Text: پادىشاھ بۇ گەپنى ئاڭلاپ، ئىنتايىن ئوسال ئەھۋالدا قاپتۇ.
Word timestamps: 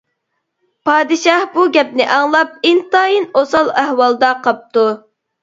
پادىشاھ 0.87 1.43
بۇ 1.57 1.65
گەپنى 1.75 2.07
ئاڭلاپ، 2.15 2.57
ئىنتايىن 2.71 3.29
ئوسال 3.43 3.71
ئەھۋالدا 3.85 4.35
قاپتۇ. 4.49 4.89